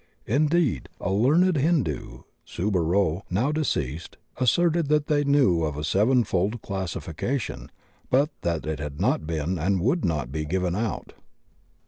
Indeed, 0.25 0.89
a 0.99 1.11
learned 1.11 1.57
Hindu, 1.57 2.21
Subba 2.43 2.79
Row, 2.83 3.21
now 3.29 3.51
deceased, 3.51 4.17
asserted 4.37 4.87
that 4.87 5.05
they 5.05 5.23
knew 5.23 5.61
of 5.63 5.77
a 5.77 5.83
sevenfold 5.83 6.63
clas 6.63 6.95
sification, 6.95 7.69
but 8.09 8.31
that 8.41 8.65
it 8.65 8.79
had 8.79 8.99
not 8.99 9.27
been 9.27 9.59
and 9.59 9.79
would 9.79 10.03
not 10.03 10.31
be 10.31 10.43
given 10.43 10.75
out. 10.75 11.13